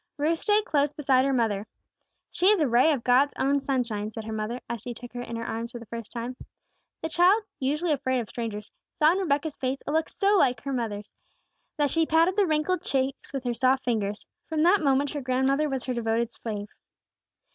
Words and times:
Ruth 0.17 0.39
stayed 0.39 0.65
close 0.65 0.93
beside 0.93 1.25
her 1.25 1.31
mother. 1.31 1.67
"She 2.31 2.47
is 2.47 2.59
a 2.59 2.67
ray 2.67 2.91
of 2.91 3.03
God's 3.03 3.35
own 3.37 3.59
sunshine," 3.61 4.09
said 4.09 4.23
her 4.23 4.33
grandmother, 4.33 4.59
as 4.67 4.81
she 4.81 4.95
took 4.95 5.13
her 5.13 5.21
in 5.21 5.35
her 5.35 5.45
arms 5.45 5.73
for 5.73 5.77
the 5.77 5.85
first 5.85 6.11
time. 6.11 6.35
The 7.03 7.09
child, 7.09 7.43
usually 7.59 7.91
afraid 7.91 8.19
of 8.19 8.27
strangers, 8.27 8.71
saw 8.97 9.11
in 9.11 9.19
Rebecca's 9.19 9.57
face 9.57 9.77
a 9.85 9.91
look 9.91 10.09
so 10.09 10.39
like 10.39 10.61
her 10.63 10.73
mother's 10.73 11.07
that 11.77 11.91
she 11.91 12.07
patted 12.07 12.35
the 12.35 12.47
wrinkled 12.47 12.81
cheeks 12.81 13.31
with 13.31 13.43
her 13.43 13.53
soft 13.53 13.85
fingers. 13.85 14.25
From 14.47 14.63
that 14.63 14.81
moment 14.83 15.11
her 15.11 15.21
grandmother 15.21 15.69
was 15.69 15.83
her 15.83 15.93
devoted 15.93 16.31
slave. 16.31 16.69